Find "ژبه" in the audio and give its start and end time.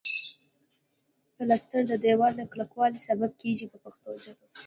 4.23-4.45